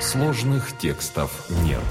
[0.00, 1.82] Сложных текстов нет.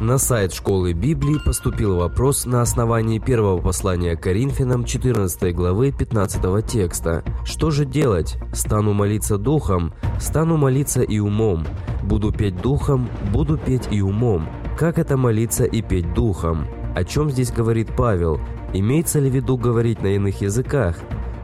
[0.00, 7.22] На сайт школы Библии поступил вопрос на основании первого послания Коринфянам 14 главы 15 текста.
[7.44, 8.36] Что же делать?
[8.52, 11.64] Стану молиться духом, стану молиться и умом.
[12.02, 14.48] Буду петь духом, буду петь и умом.
[14.76, 16.66] Как это молиться и петь духом?
[16.96, 18.40] О чем здесь говорит Павел?
[18.72, 20.96] Имеется ли в виду говорить на иных языках?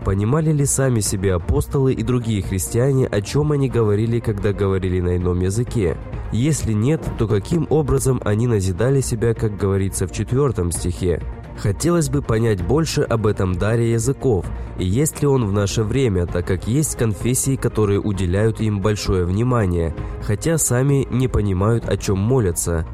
[0.04, 5.16] Понимали ли сами себе апостолы и другие христиане, о чем они говорили, когда говорили на
[5.16, 5.96] ином языке?
[6.30, 11.22] Если нет, то каким образом они назидали себя, как говорится в четвертом стихе?
[11.56, 14.44] Хотелось бы понять больше об этом даре языков,
[14.78, 19.24] и есть ли он в наше время, так как есть конфессии, которые уделяют им большое
[19.24, 22.84] внимание, хотя сами не понимают, о чем молятся.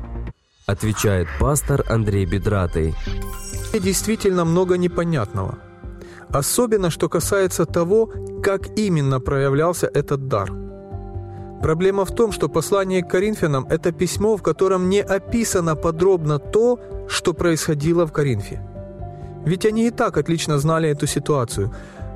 [0.66, 2.94] Отвечает пастор Андрей Бедратый.
[3.72, 5.58] Действительно много непонятного–
[6.32, 8.08] Особенно, что касается того,
[8.42, 10.52] как именно проявлялся этот дар.
[11.62, 16.78] Проблема в том, что послание к Коринфянам– это письмо, в котором не описано подробно то,
[17.08, 18.62] что происходило в Коринфе.
[19.44, 21.74] Ведь они и так отлично знали эту ситуацию,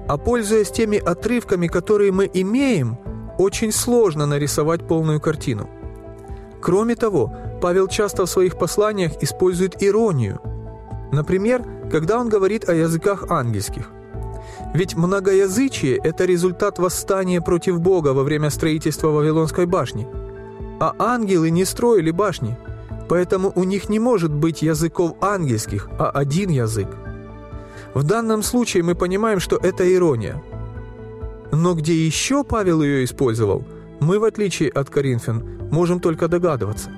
[0.08, 2.96] а пользуясь теми отрывками, которые мы имеем,
[3.38, 5.68] очень сложно нарисовать полную картину.
[6.62, 10.40] Кроме того, Павел часто в своих посланиях использует иронию.
[11.12, 13.90] Например, когда он говорит о языках ангельских–
[14.74, 20.06] ведь многоязычие– это результат восстания против Бога во время строительства Вавилонской башни.
[20.80, 22.58] А ангелы не строили башни,
[23.08, 26.88] поэтому у них не может быть языков ангельских, а один язык.
[27.94, 30.42] В данном случае мы понимаем, что это ирония.
[31.52, 33.64] Но где еще Павел ее использовал,
[34.00, 36.90] мы, в отличие от Коринфян, можем только догадываться.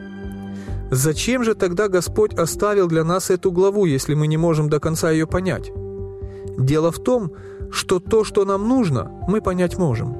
[0.90, 5.10] Зачем же тогда Господь оставил для нас эту главу, если мы не можем до конца
[5.10, 5.72] ее понять?
[6.58, 7.32] Дело в том,
[7.70, 10.16] что то, что нам нужно, мы понять можем.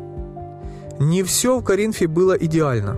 [0.99, 2.97] Не все в Коринфе было идеально.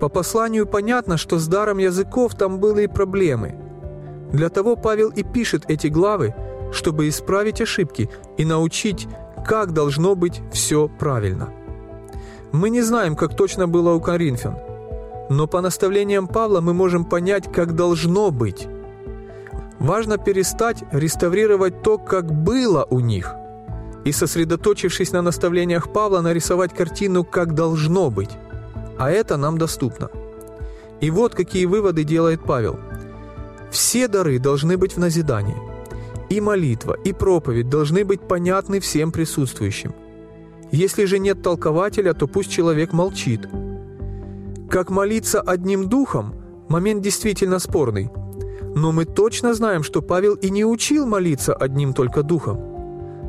[0.00, 3.54] По посланию понятно, что с даром языков там были и проблемы.
[4.32, 6.34] Для того Павел и пишет эти главы,
[6.72, 9.06] чтобы исправить ошибки и научить,
[9.46, 11.50] как должно быть все правильно.
[12.52, 14.56] Мы не знаем, как точно было у коринфян,
[15.30, 18.68] но по наставлениям Павла мы можем понять, как должно быть.
[19.78, 23.34] Важно перестать реставрировать то, как было у них–
[24.04, 28.30] и, сосредоточившись на наставлениях Павла, нарисовать картину, как должно быть.
[28.98, 30.10] А это нам доступно.
[31.00, 32.78] И вот какие выводы делает Павел.
[33.70, 35.56] Все дары должны быть в назидании.
[36.30, 39.94] И молитва, и проповедь должны быть понятны всем присутствующим.
[40.70, 43.48] Если же нет толкователя, то пусть человек молчит.
[44.70, 46.34] Как молиться одним духом–
[46.68, 48.10] момент действительно спорный.
[48.74, 52.58] Но мы точно знаем, что Павел и не учил молиться одним только духом–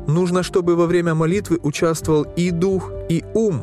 [0.06, 3.62] Нужно, чтобы во время молитвы участвовал и дух, и ум.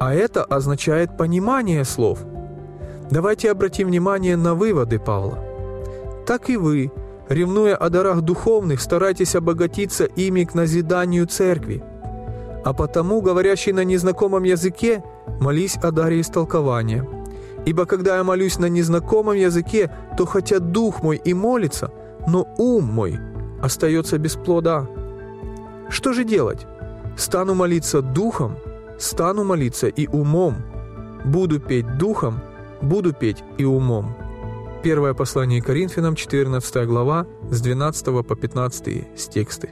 [0.00, 2.18] А это означает понимание слов.
[3.10, 5.38] Давайте обратим внимание на выводы Павла.
[6.26, 6.90] Так и вы,
[7.28, 11.84] ревнуя о дарах духовных, старайтесь обогатиться ими к назиданию церкви.
[12.64, 15.04] А потому, говорящий на незнакомом языке,
[15.40, 17.06] молись о даре истолкования.
[17.66, 21.90] Ибо когда я молюсь на незнакомом языке, то хотя дух мой и молится,
[22.26, 23.18] но ум мой
[23.62, 24.86] остается без плода.
[25.88, 26.66] Что же делать?
[27.16, 28.56] Стану молиться духом,
[28.98, 30.56] стану молиться и умом.
[31.24, 32.40] Буду петь духом,
[32.82, 34.14] буду петь и умом.
[34.82, 39.70] Первое послание Коринфянам, 14 глава, с 12 по 15 с тексты.